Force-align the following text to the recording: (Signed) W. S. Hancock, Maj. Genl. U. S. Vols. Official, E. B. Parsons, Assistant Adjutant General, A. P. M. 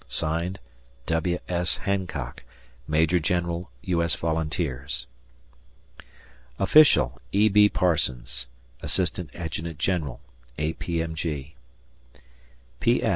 (Signed) 0.07 0.57
W. 1.05 1.37
S. 1.47 1.75
Hancock, 1.77 2.43
Maj. 2.87 3.11
Genl. 3.21 3.67
U. 3.83 4.01
S. 4.01 4.15
Vols. 4.15 5.05
Official, 6.57 7.21
E. 7.31 7.47
B. 7.49 7.69
Parsons, 7.69 8.47
Assistant 8.81 9.29
Adjutant 9.35 9.77
General, 9.77 10.19
A. 10.57 10.73
P. 10.73 11.03
M. 11.03 11.13